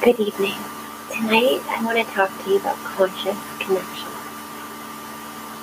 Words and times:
Good 0.00 0.20
evening. 0.20 0.54
Tonight 1.10 1.60
I 1.68 1.82
want 1.84 1.98
to 1.98 2.04
talk 2.14 2.30
to 2.44 2.50
you 2.50 2.58
about 2.58 2.76
conscious 2.84 3.36
connection. 3.58 4.08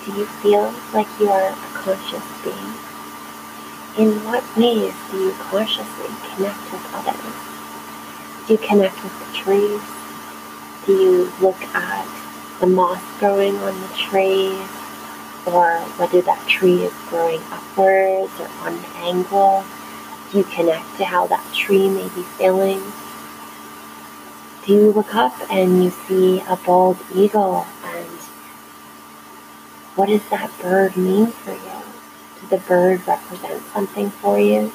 Do 0.04 0.12
you 0.12 0.26
feel 0.44 0.76
like 0.94 1.08
you 1.22 1.30
are 1.30 1.48
a 1.48 1.56
conscious 1.74 2.22
being? 2.44 2.76
In 3.98 4.26
what 4.26 4.44
ways 4.58 4.94
do 5.10 5.20
you 5.24 5.32
consciously 5.40 6.12
connect 6.36 6.60
with 6.70 6.84
others? 6.92 7.36
Do 8.46 8.54
you 8.54 8.60
connect 8.60 9.02
with 9.02 9.18
the 9.20 9.38
trees? 9.38 9.82
Do 10.86 10.92
you 10.92 11.32
look 11.40 11.62
at 11.74 12.06
the 12.60 12.68
moss 12.68 13.02
growing 13.20 13.56
on 13.56 13.80
the 13.80 13.88
trees? 13.96 14.68
Or 15.48 15.80
whether 15.96 16.22
that 16.24 16.46
tree 16.50 16.84
is 16.84 16.94
growing 17.08 17.42
upwards 17.52 18.34
or 18.42 18.50
on 18.68 18.74
an 18.74 18.86
angle? 18.98 19.64
Do 20.30 20.40
you 20.40 20.44
connect 20.44 20.98
to 20.98 21.06
how 21.06 21.26
that 21.28 21.54
tree 21.54 21.88
may 21.88 22.10
be 22.10 22.24
feeling? 22.38 22.84
Do 24.66 24.74
you 24.74 24.92
look 24.92 25.14
up 25.14 25.36
and 25.52 25.84
you 25.84 25.92
see 25.92 26.42
a 26.50 26.56
bald 26.56 26.98
eagle 27.14 27.68
and 27.84 28.20
what 29.94 30.10
does 30.10 30.28
that 30.30 30.50
bird 30.60 30.98
mean 30.98 31.28
for 31.28 31.52
you? 31.52 31.84
Does 32.40 32.50
the 32.50 32.58
bird 32.58 33.08
represent 33.08 33.62
something 33.72 34.10
for 34.10 34.40
you? 34.40 34.74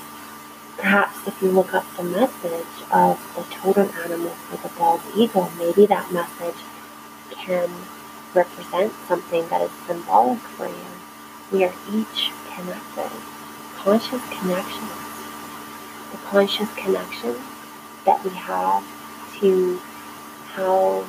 Perhaps 0.77 1.27
if 1.27 1.43
you 1.43 1.51
look 1.51 1.75
up 1.75 1.85
the 1.97 2.05
message 2.05 2.87
of 2.93 3.19
the 3.35 3.43
totem 3.53 3.91
animal 4.05 4.30
for 4.30 4.59
the 4.59 4.73
bald 4.79 5.01
eagle, 5.16 5.51
maybe 5.59 5.87
that 5.87 6.13
message 6.13 6.63
can 7.33 7.69
represent 8.33 8.93
something 9.09 9.49
that 9.49 9.61
is 9.61 9.73
symbolic 9.88 10.38
for 10.38 10.69
you. 10.69 10.87
We 11.51 11.65
are 11.65 11.75
each 11.93 12.30
connected. 12.55 13.11
Conscious 13.75 14.23
connections. 14.38 14.93
The 16.13 16.19
conscious 16.19 16.73
connection 16.75 17.35
that 18.05 18.23
we 18.23 18.30
have 18.30 18.85
to 19.41 19.80
how 20.52 21.07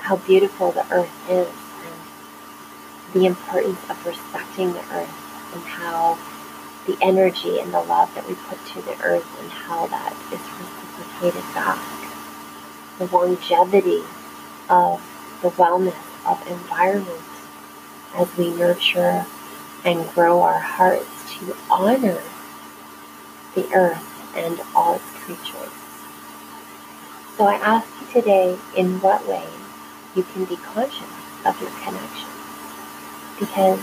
how 0.00 0.16
beautiful 0.16 0.72
the 0.72 0.86
earth 0.92 1.30
is 1.30 1.48
and 1.48 3.14
the 3.14 3.26
importance 3.26 3.78
of 3.88 4.06
respecting 4.06 4.72
the 4.72 4.84
earth 4.92 5.54
and 5.54 5.62
how 5.62 6.18
the 6.86 6.96
energy 7.00 7.58
and 7.58 7.72
the 7.72 7.80
love 7.80 8.14
that 8.14 8.28
we 8.28 8.34
put 8.34 8.58
to 8.66 8.82
the 8.82 9.00
earth 9.02 9.26
and 9.40 9.50
how 9.50 9.86
that 9.86 10.12
is 10.30 10.40
reciprocated 10.60 11.54
back. 11.54 11.78
The 12.98 13.06
longevity 13.06 14.02
of 14.68 15.02
the 15.40 15.50
wellness 15.50 15.94
of 16.26 16.46
environment 16.48 17.22
as 18.14 18.36
we 18.36 18.50
nurture 18.54 19.24
and 19.84 20.08
grow 20.10 20.42
our 20.42 20.58
hearts 20.58 21.08
to 21.38 21.56
honor 21.70 22.20
the 23.54 23.72
earth 23.74 24.13
and 24.34 24.60
all 24.74 24.94
its 24.94 25.04
creatures. 25.24 25.72
So 27.36 27.44
I 27.46 27.54
ask 27.54 27.88
you 28.00 28.20
today 28.20 28.58
in 28.76 29.00
what 29.00 29.26
way 29.26 29.46
you 30.14 30.22
can 30.22 30.44
be 30.44 30.56
conscious 30.56 31.02
of 31.44 31.60
your 31.60 31.70
connection. 31.82 32.28
Because 33.38 33.82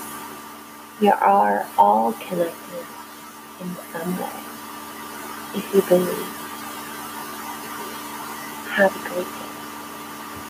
you 1.01 1.11
are 1.11 1.67
all 1.77 2.13
connected 2.13 2.85
in 3.59 3.75
some 3.91 4.17
way 4.17 4.41
if 5.55 5.73
you 5.73 5.81
believe. 5.81 6.37
Have 8.71 8.95
a 8.95 9.09
great 9.09 9.25
day. 9.25 9.50